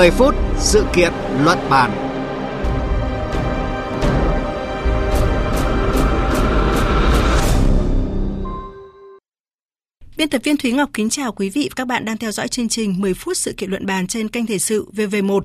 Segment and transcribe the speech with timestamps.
[0.00, 1.12] 10 phút sự kiện
[1.44, 1.90] luận bàn.
[10.16, 12.48] Biên tập viên Thúy Ngọc kính chào quý vị và các bạn đang theo dõi
[12.48, 15.40] chương trình 10 phút sự kiện luận bàn trên kênh thể sự VV1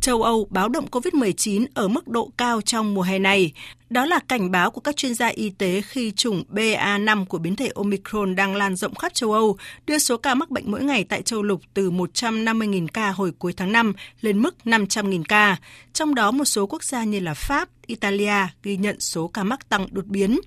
[0.00, 3.52] châu Âu báo động COVID-19 ở mức độ cao trong mùa hè này.
[3.90, 7.56] Đó là cảnh báo của các chuyên gia y tế khi chủng BA5 của biến
[7.56, 11.04] thể Omicron đang lan rộng khắp châu Âu, đưa số ca mắc bệnh mỗi ngày
[11.04, 15.56] tại châu lục từ 150.000 ca hồi cuối tháng 5 lên mức 500.000 ca.
[15.92, 19.68] Trong đó một số quốc gia như là Pháp, Italia ghi nhận số ca mắc
[19.68, 20.40] tăng đột biến.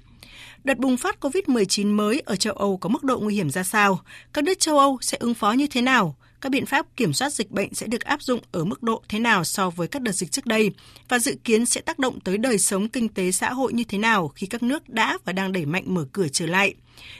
[0.63, 3.99] Đợt bùng phát COVID-19 mới ở châu Âu có mức độ nguy hiểm ra sao?
[4.33, 6.16] Các nước châu Âu sẽ ứng phó như thế nào?
[6.43, 9.20] Các biện pháp kiểm soát dịch bệnh sẽ được áp dụng ở mức độ thế
[9.20, 10.71] nào so với các đợt dịch trước đây
[11.09, 13.97] và dự kiến sẽ tác động tới đời sống kinh tế xã hội như thế
[13.97, 16.73] nào khi các nước đã và đang đẩy mạnh mở cửa trở lại.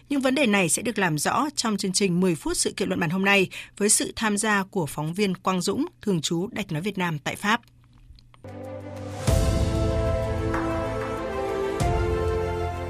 [0.10, 2.90] Những vấn đề này sẽ được làm rõ trong chương trình 10 phút sự kiện
[2.90, 6.48] luận bàn hôm nay với sự tham gia của phóng viên Quang Dũng, thường trú
[6.52, 7.62] Đạch Nói Việt Nam tại Pháp.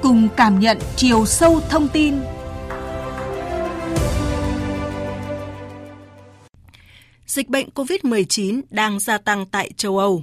[0.02, 2.14] Cùng cảm nhận chiều sâu thông tin
[7.34, 10.22] Dịch bệnh COVID-19 đang gia tăng tại châu Âu.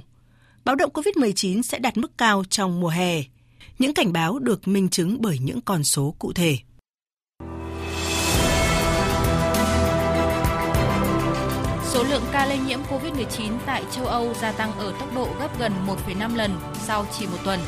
[0.64, 3.22] Báo động COVID-19 sẽ đạt mức cao trong mùa hè.
[3.78, 6.58] Những cảnh báo được minh chứng bởi những con số cụ thể.
[11.84, 15.58] Số lượng ca lây nhiễm COVID-19 tại châu Âu gia tăng ở tốc độ gấp
[15.58, 16.50] gần 1,5 lần
[16.86, 17.60] sau chỉ một tuần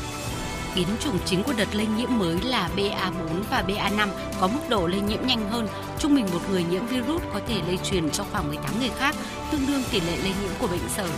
[0.75, 4.07] biến chủng chính của đợt lây nhiễm mới là BA4 và BA5
[4.39, 5.67] có mức độ lây nhiễm nhanh hơn.
[5.99, 9.15] Trung bình một người nhiễm virus có thể lây truyền cho khoảng 18 người khác,
[9.51, 11.09] tương đương tỷ lệ lây nhiễm của bệnh sởi.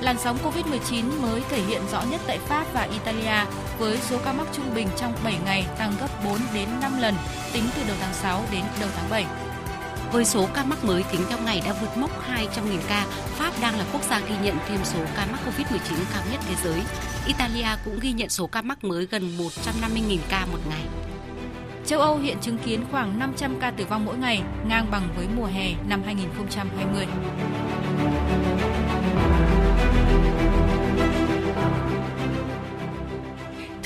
[0.00, 4.32] Làn sóng COVID-19 mới thể hiện rõ nhất tại Pháp và Italia với số ca
[4.32, 7.14] mắc trung bình trong 7 ngày tăng gấp 4 đến 5 lần
[7.52, 9.26] tính từ đầu tháng 6 đến đầu tháng 7.
[10.14, 13.78] Với số ca mắc mới tính theo ngày đã vượt mốc 200.000 ca, Pháp đang
[13.78, 16.80] là quốc gia ghi nhận thêm số ca mắc COVID-19 cao nhất thế giới.
[17.26, 20.82] Italia cũng ghi nhận số ca mắc mới gần 150.000 ca một ngày.
[21.86, 25.26] Châu Âu hiện chứng kiến khoảng 500 ca tử vong mỗi ngày, ngang bằng với
[25.36, 27.06] mùa hè năm 2020.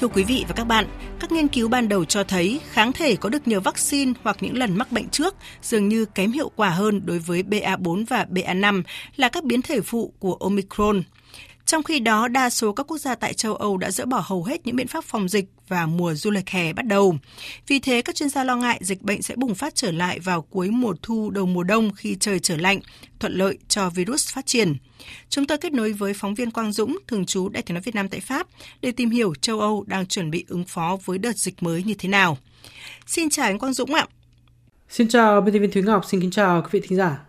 [0.01, 0.87] Thưa quý vị và các bạn,
[1.21, 4.57] các nghiên cứu ban đầu cho thấy kháng thể có được nhờ vaccine hoặc những
[4.59, 8.83] lần mắc bệnh trước dường như kém hiệu quả hơn đối với BA4 và BA5
[9.17, 11.03] là các biến thể phụ của Omicron.
[11.69, 14.45] Trong khi đó, đa số các quốc gia tại châu Âu đã dỡ bỏ hầu
[14.45, 17.17] hết những biện pháp phòng dịch và mùa du lịch hè bắt đầu.
[17.67, 20.43] Vì thế, các chuyên gia lo ngại dịch bệnh sẽ bùng phát trở lại vào
[20.43, 22.81] cuối mùa thu đầu mùa đông khi trời trở lạnh,
[23.21, 24.77] thuận lợi cho virus phát triển.
[25.29, 27.95] Chúng tôi kết nối với phóng viên Quang Dũng, thường trú Đại tiếng nói Việt
[27.95, 28.47] Nam tại Pháp,
[28.81, 31.95] để tìm hiểu châu Âu đang chuẩn bị ứng phó với đợt dịch mới như
[31.99, 32.39] thế nào.
[33.07, 34.07] Xin chào anh Quang Dũng ạ.
[34.89, 37.28] Xin chào biên tập viên Thúy Ngọc, xin kính chào quý vị thính giả.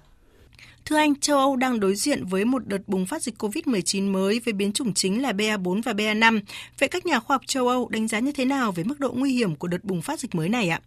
[0.86, 4.42] Thưa anh, châu Âu đang đối diện với một đợt bùng phát dịch COVID-19 mới
[4.46, 6.40] với biến chủng chính là BA4 và BA5.
[6.80, 9.12] Vậy các nhà khoa học châu Âu đánh giá như thế nào về mức độ
[9.16, 10.82] nguy hiểm của đợt bùng phát dịch mới này ạ?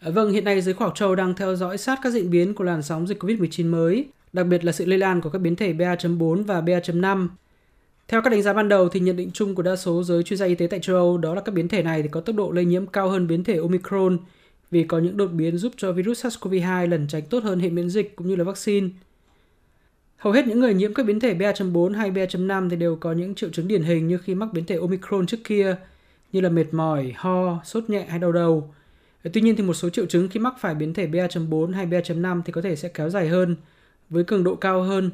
[0.00, 2.54] À, vâng, hiện nay giới khoa học châu đang theo dõi sát các diễn biến
[2.54, 5.56] của làn sóng dịch COVID-19 mới, đặc biệt là sự lây lan của các biến
[5.56, 7.28] thể BA.4 và BA.5.
[8.08, 10.38] Theo các đánh giá ban đầu thì nhận định chung của đa số giới chuyên
[10.38, 12.36] gia y tế tại châu Âu đó là các biến thể này thì có tốc
[12.36, 14.18] độ lây nhiễm cao hơn biến thể Omicron
[14.70, 17.90] vì có những đột biến giúp cho virus SARS-CoV-2 lần tránh tốt hơn hệ miễn
[17.90, 18.88] dịch cũng như là vaccine.
[20.16, 23.34] Hầu hết những người nhiễm các biến thể BA.4 hay BA.5 thì đều có những
[23.34, 25.76] triệu chứng điển hình như khi mắc biến thể Omicron trước kia,
[26.32, 28.74] như là mệt mỏi, ho, sốt nhẹ hay đau đầu.
[29.24, 31.86] Ờ, tuy nhiên thì một số triệu chứng khi mắc phải biến thể BA.4 hay
[31.86, 33.56] BA.5 thì có thể sẽ kéo dài hơn,
[34.10, 35.10] với cường độ cao hơn,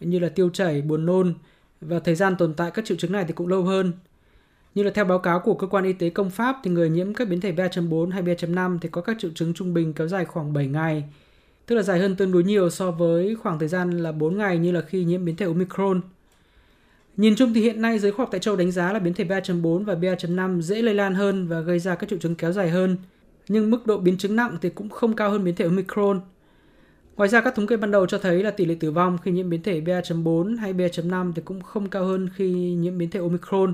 [0.00, 1.34] như là tiêu chảy, buồn nôn,
[1.80, 3.92] và thời gian tồn tại các triệu chứng này thì cũng lâu hơn.
[4.74, 7.14] Như là theo báo cáo của cơ quan y tế công Pháp thì người nhiễm
[7.14, 10.24] các biến thể BA.4 hay BA.5 thì có các triệu chứng trung bình kéo dài
[10.24, 11.04] khoảng 7 ngày,
[11.66, 14.58] tức là dài hơn tương đối nhiều so với khoảng thời gian là 4 ngày
[14.58, 16.00] như là khi nhiễm biến thể Omicron.
[17.16, 19.24] Nhìn chung thì hiện nay giới khoa học tại châu đánh giá là biến thể
[19.24, 22.70] BA.4 và BA.5 dễ lây lan hơn và gây ra các triệu chứng kéo dài
[22.70, 22.96] hơn,
[23.48, 26.20] nhưng mức độ biến chứng nặng thì cũng không cao hơn biến thể Omicron.
[27.16, 29.30] Ngoài ra các thống kê ban đầu cho thấy là tỷ lệ tử vong khi
[29.30, 33.20] nhiễm biến thể BA.4 hay BA.5 thì cũng không cao hơn khi nhiễm biến thể
[33.20, 33.72] Omicron.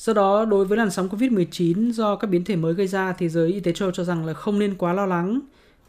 [0.00, 3.28] Do đó, đối với làn sóng COVID-19 do các biến thể mới gây ra thì
[3.28, 5.40] giới y tế châu cho rằng là không nên quá lo lắng,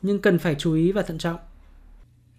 [0.01, 1.37] nhưng cần phải chú ý và thận trọng.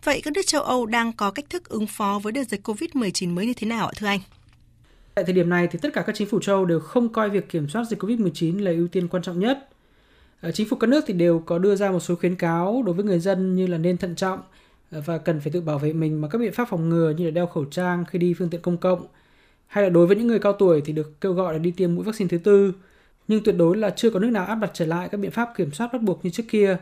[0.04, 3.34] Vậy các nước châu Âu đang có cách thức ứng phó với đợt dịch COVID-19
[3.34, 4.20] mới như thế nào ạ thưa anh?
[5.14, 7.48] Tại thời điểm này thì tất cả các chính phủ châu đều không coi việc
[7.48, 9.68] kiểm soát dịch COVID-19 là ưu tiên quan trọng nhất.
[10.40, 12.94] Ờ, chính phủ các nước thì đều có đưa ra một số khuyến cáo đối
[12.94, 14.40] với người dân như là nên thận trọng
[14.90, 17.24] ờ, và cần phải tự bảo vệ mình bằng các biện pháp phòng ngừa như
[17.24, 19.06] là đeo khẩu trang khi đi phương tiện công cộng,
[19.72, 21.94] hay là đối với những người cao tuổi thì được kêu gọi là đi tiêm
[21.94, 22.72] mũi vaccine thứ tư,
[23.28, 25.48] nhưng tuyệt đối là chưa có nước nào áp đặt trở lại các biện pháp
[25.56, 26.76] kiểm soát bắt buộc như trước kia.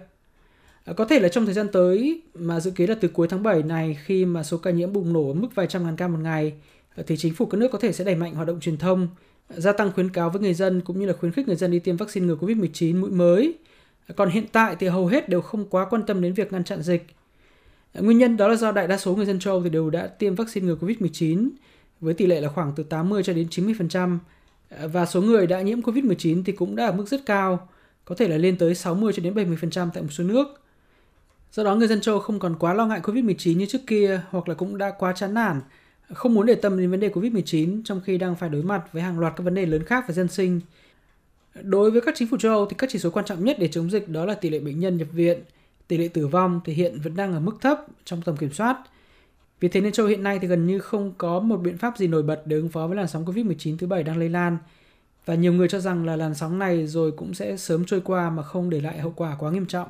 [0.85, 3.43] À, có thể là trong thời gian tới mà dự kiến là từ cuối tháng
[3.43, 6.09] 7 này khi mà số ca nhiễm bùng nổ ở mức vài trăm ngàn ca
[6.09, 6.53] một ngày
[6.97, 9.09] à, thì chính phủ các nước có thể sẽ đẩy mạnh hoạt động truyền thông,
[9.49, 11.79] gia tăng khuyến cáo với người dân cũng như là khuyến khích người dân đi
[11.79, 13.55] tiêm vaccine ngừa Covid-19 mũi mới.
[14.07, 16.65] À, còn hiện tại thì hầu hết đều không quá quan tâm đến việc ngăn
[16.65, 17.07] chặn dịch.
[17.95, 20.07] Nguyên nhân đó là do đại đa số người dân châu Âu thì đều đã
[20.07, 21.51] tiêm vaccine ngừa Covid-19
[22.01, 24.19] với tỷ lệ là khoảng từ 80 cho đến 90%
[24.93, 27.69] và số người đã nhiễm Covid-19 thì cũng đã ở mức rất cao,
[28.05, 30.47] có thể là lên tới 60 cho đến 70% tại một số nước.
[31.53, 34.49] Do đó người dân châu không còn quá lo ngại Covid-19 như trước kia hoặc
[34.49, 35.61] là cũng đã quá chán nản,
[36.13, 39.03] không muốn để tâm đến vấn đề Covid-19 trong khi đang phải đối mặt với
[39.03, 40.61] hàng loạt các vấn đề lớn khác về dân sinh.
[41.63, 43.69] Đối với các chính phủ châu Âu thì các chỉ số quan trọng nhất để
[43.69, 45.41] chống dịch đó là tỷ lệ bệnh nhân nhập viện,
[45.89, 48.77] tỷ lệ tử vong thì hiện vẫn đang ở mức thấp trong tầm kiểm soát.
[49.61, 52.07] Vì thế nên châu hiện nay thì gần như không có một biện pháp gì
[52.07, 54.59] nổi bật để ứng phó với làn sóng Covid-19 thứ bảy đang lây lan.
[55.27, 58.31] Và nhiều người cho rằng là làn sóng này rồi cũng sẽ sớm trôi qua
[58.31, 59.89] mà không để lại hậu quả quá nghiêm trọng.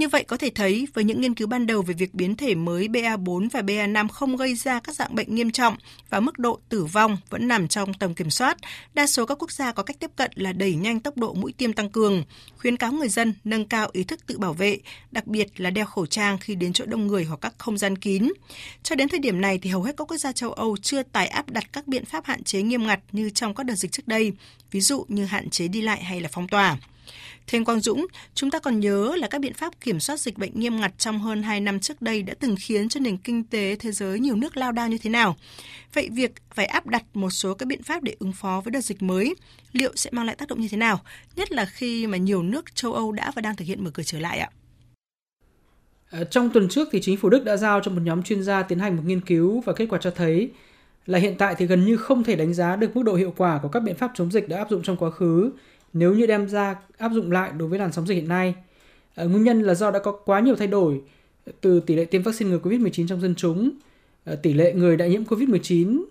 [0.00, 2.54] Như vậy có thể thấy với những nghiên cứu ban đầu về việc biến thể
[2.54, 5.76] mới BA4 và BA5 không gây ra các dạng bệnh nghiêm trọng
[6.10, 8.56] và mức độ tử vong vẫn nằm trong tầm kiểm soát,
[8.94, 11.52] đa số các quốc gia có cách tiếp cận là đẩy nhanh tốc độ mũi
[11.52, 12.24] tiêm tăng cường,
[12.58, 14.78] khuyến cáo người dân nâng cao ý thức tự bảo vệ,
[15.12, 17.98] đặc biệt là đeo khẩu trang khi đến chỗ đông người hoặc các không gian
[17.98, 18.32] kín.
[18.82, 21.26] Cho đến thời điểm này thì hầu hết các quốc gia châu Âu chưa tái
[21.26, 24.08] áp đặt các biện pháp hạn chế nghiêm ngặt như trong các đợt dịch trước
[24.08, 24.32] đây,
[24.70, 26.76] ví dụ như hạn chế đi lại hay là phong tỏa.
[27.46, 30.60] Thêm Quang Dũng, chúng ta còn nhớ là các biện pháp kiểm soát dịch bệnh
[30.60, 33.76] nghiêm ngặt trong hơn 2 năm trước đây đã từng khiến cho nền kinh tế
[33.76, 35.36] thế giới nhiều nước lao đao như thế nào.
[35.94, 38.80] Vậy việc phải áp đặt một số các biện pháp để ứng phó với đợt
[38.80, 39.34] dịch mới
[39.72, 41.00] liệu sẽ mang lại tác động như thế nào,
[41.36, 44.02] nhất là khi mà nhiều nước châu Âu đã và đang thực hiện mở cửa
[44.02, 44.50] trở lại ạ?
[46.10, 48.62] Ờ, trong tuần trước thì chính phủ Đức đã giao cho một nhóm chuyên gia
[48.62, 50.50] tiến hành một nghiên cứu và kết quả cho thấy
[51.06, 53.58] là hiện tại thì gần như không thể đánh giá được mức độ hiệu quả
[53.62, 55.50] của các biện pháp chống dịch đã áp dụng trong quá khứ
[55.92, 58.54] nếu như đem ra áp dụng lại đối với làn sóng dịch hiện nay.
[59.14, 61.00] À, nguyên nhân là do đã có quá nhiều thay đổi
[61.46, 63.70] ờ, từ tỷ lệ tiêm vaccine ngừa COVID-19 trong dân chúng,
[64.24, 66.02] à, tỷ lệ người đã nhiễm COVID-19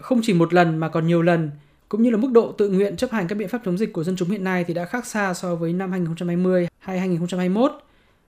[0.00, 1.50] không chỉ một lần mà còn nhiều lần,
[1.88, 4.04] cũng như là mức độ tự nguyện chấp hành các biện pháp chống dịch của
[4.04, 7.72] dân chúng hiện nay thì đã khác xa so với năm 2020 hay 2021.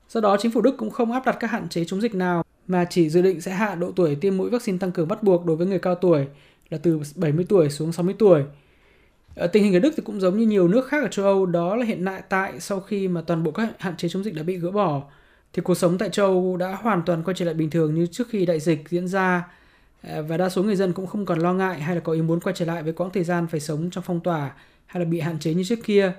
[0.08, 2.44] Do đó, chính phủ Đức cũng không áp đặt các hạn chế chống dịch nào
[2.66, 5.46] mà chỉ dự định sẽ hạ độ tuổi tiêm mũi vaccine tăng cường bắt buộc
[5.46, 6.26] đối với người cao tuổi
[6.68, 8.42] là từ 70 tuổi xuống 60 tuổi
[9.34, 11.46] Ờ, tình hình ở Đức thì cũng giống như nhiều nước khác ở châu Âu,
[11.46, 14.42] đó là hiện tại sau khi mà toàn bộ các hạn chế chống dịch đã
[14.42, 15.02] bị gỡ bỏ
[15.52, 18.06] thì cuộc sống tại châu Âu đã hoàn toàn quay trở lại bình thường như
[18.06, 19.48] trước khi đại dịch diễn ra
[20.02, 22.22] ờ, và đa số người dân cũng không còn lo ngại hay là có ý
[22.22, 24.52] muốn quay trở lại với quãng thời gian phải sống trong phong tỏa
[24.86, 26.12] hay là bị hạn chế như trước kia.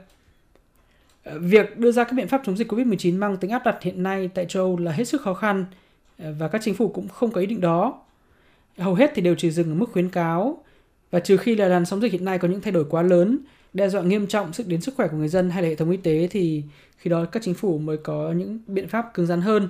[1.23, 4.03] Ờ, việc đưa ra các biện pháp chống dịch COVID-19 mang tính áp đặt hiện
[4.03, 5.65] nay tại châu Âu là hết sức khó khăn
[6.17, 8.01] và các chính phủ cũng không có ý định đó.
[8.77, 10.64] Hầu hết thì đều chỉ dừng ở mức khuyến cáo
[11.15, 13.39] và trừ khi là làn sóng dịch hiện nay có những thay đổi quá lớn,
[13.73, 15.91] đe dọa nghiêm trọng sức đến sức khỏe của người dân hay là hệ thống
[15.91, 16.63] y tế thì
[16.97, 19.67] khi đó các chính phủ mới có những biện pháp cứng rắn hơn.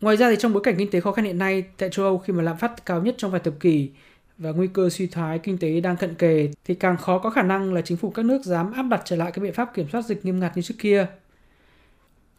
[0.00, 2.18] Ngoài ra thì trong bối cảnh kinh tế khó khăn hiện nay tại châu Âu
[2.18, 3.90] khi mà lạm phát cao nhất trong vài thập kỷ
[4.38, 7.42] và nguy cơ suy thoái kinh tế đang cận kề thì càng khó có khả
[7.42, 9.86] năng là chính phủ các nước dám áp đặt trở lại các biện pháp kiểm
[9.92, 11.06] soát dịch nghiêm ngặt như trước kia.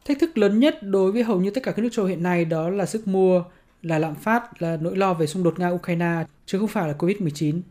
[0.05, 2.45] Thách thức lớn nhất đối với hầu như tất cả các nước châu hiện nay
[2.45, 3.44] đó là sức mua,
[3.81, 7.61] là lạm phát, là nỗi lo về xung đột Nga-Ukraine, chứ không phải là Covid-19.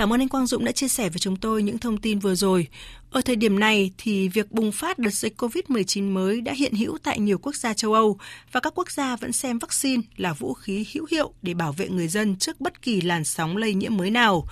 [0.00, 2.34] Cảm ơn anh Quang Dũng đã chia sẻ với chúng tôi những thông tin vừa
[2.34, 2.66] rồi.
[3.10, 6.98] Ở thời điểm này thì việc bùng phát đợt dịch COVID-19 mới đã hiện hữu
[7.02, 8.18] tại nhiều quốc gia châu Âu
[8.52, 11.88] và các quốc gia vẫn xem vaccine là vũ khí hữu hiệu để bảo vệ
[11.88, 14.44] người dân trước bất kỳ làn sóng lây nhiễm mới nào.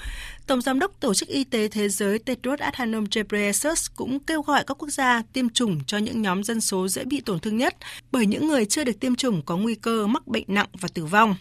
[0.47, 4.65] Tổng giám đốc Tổ chức Y tế Thế giới Tedros Adhanom Ghebreyesus cũng kêu gọi
[4.67, 7.77] các quốc gia tiêm chủng cho những nhóm dân số dễ bị tổn thương nhất
[8.13, 11.05] bởi những người chưa được tiêm chủng có nguy cơ mắc bệnh nặng và tử
[11.05, 11.37] vong.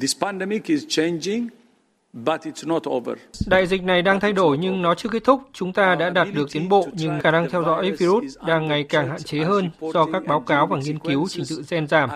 [0.00, 1.48] This pandemic is changing
[3.46, 5.40] Đại dịch này đang thay đổi nhưng nó chưa kết thúc.
[5.52, 8.84] Chúng ta đã đạt được tiến bộ nhưng khả năng theo dõi virus đang ngày
[8.84, 12.10] càng hạn chế hơn do các báo cáo và nghiên cứu trình tự gen giảm.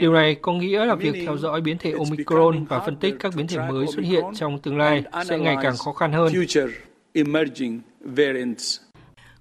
[0.00, 3.32] Điều này có nghĩa là việc theo dõi biến thể Omicron và phân tích các
[3.36, 6.32] biến thể mới xuất hiện trong tương lai sẽ ngày càng khó khăn hơn.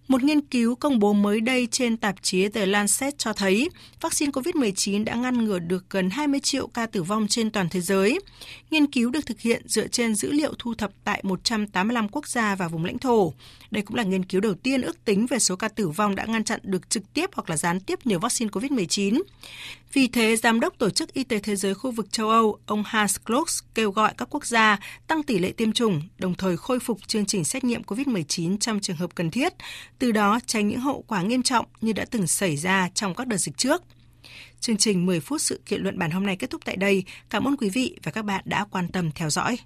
[0.07, 3.69] Một nghiên cứu công bố mới đây trên tạp chí The Lancet cho thấy
[4.01, 7.81] vaccine COVID-19 đã ngăn ngừa được gần 20 triệu ca tử vong trên toàn thế
[7.81, 8.19] giới.
[8.71, 12.55] Nghiên cứu được thực hiện dựa trên dữ liệu thu thập tại 185 quốc gia
[12.55, 13.33] và vùng lãnh thổ.
[13.71, 16.25] Đây cũng là nghiên cứu đầu tiên ước tính về số ca tử vong đã
[16.25, 19.21] ngăn chặn được trực tiếp hoặc là gián tiếp nhờ vaccine COVID-19.
[19.93, 22.83] Vì thế, Giám đốc Tổ chức Y tế Thế giới khu vực châu Âu, ông
[22.85, 26.79] Hans Klotz kêu gọi các quốc gia tăng tỷ lệ tiêm chủng, đồng thời khôi
[26.79, 29.53] phục chương trình xét nghiệm COVID-19 trong trường hợp cần thiết,
[29.99, 33.27] từ đó tránh những hậu quả nghiêm trọng như đã từng xảy ra trong các
[33.27, 33.83] đợt dịch trước.
[34.59, 37.03] Chương trình 10 phút sự kiện luận bản hôm nay kết thúc tại đây.
[37.29, 39.57] Cảm ơn quý vị và các bạn đã quan tâm theo dõi.